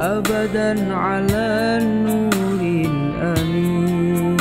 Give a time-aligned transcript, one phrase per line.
[0.00, 4.36] أبدا على النور الأمين.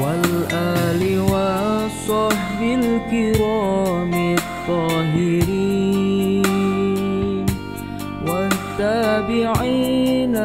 [0.00, 5.46] والآل والصحب الكرام الطاهرين.
[8.26, 9.34] والتابعين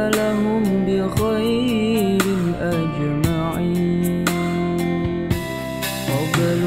[0.09, 2.21] لهم بخير
[2.61, 4.25] أجمعين.
[6.07, 6.61] فضل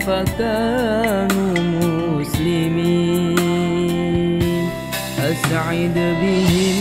[0.00, 1.58] فكانوا
[2.20, 3.56] مسلمين.
[5.18, 6.78] أسعد بهم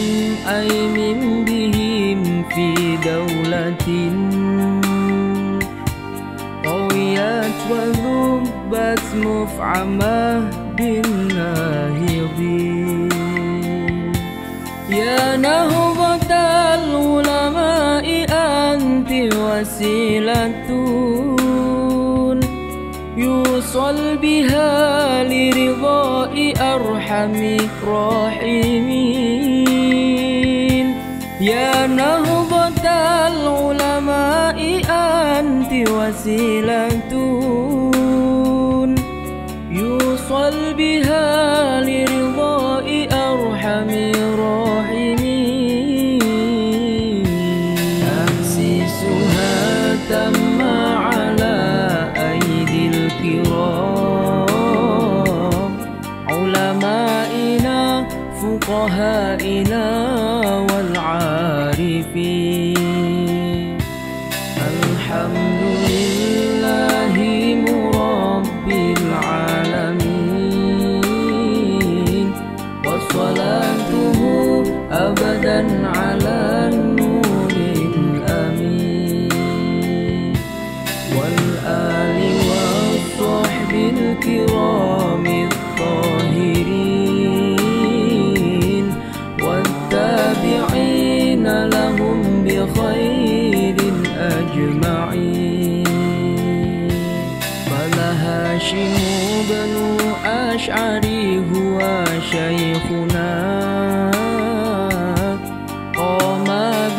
[0.48, 3.86] أيمن بهم في دولة.
[6.66, 12.26] قويت وذبت مفعمة بالناهضين
[14.90, 16.32] يا نهضة
[16.76, 20.65] العلماء أنت وسيلة
[23.56, 27.36] يوصل بها لرضاء أرحم
[27.84, 28.46] الراحمين.
[31.42, 32.84] يا نهضة
[33.28, 34.60] العلماء
[35.40, 36.90] أنت وسيلة.
[39.72, 41.35] يوصل بها
[84.06, 86.86] الكرام الطاهرين
[89.44, 93.78] والتابعين لهم بخير
[94.18, 95.86] أجمعين.
[97.70, 98.94] فلهاشم
[99.50, 99.74] بن
[100.26, 101.78] أشعري هو
[102.32, 103.32] شيخنا.
[105.98, 106.48] قام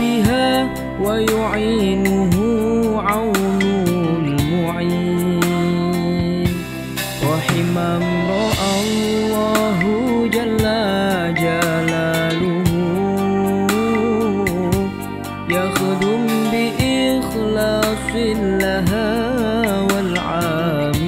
[0.00, 0.48] بها
[1.02, 2.15] ويعينه
[15.48, 18.14] يخدم بإخلاص
[18.60, 19.10] لها
[19.80, 21.06] والعاملين.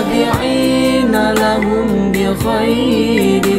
[0.00, 3.49] والتابعين لهم بخير.